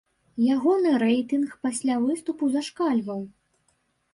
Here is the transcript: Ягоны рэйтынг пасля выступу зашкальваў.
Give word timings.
Ягоны 0.53 0.93
рэйтынг 1.03 1.49
пасля 1.65 1.95
выступу 2.07 2.51
зашкальваў. 2.57 3.21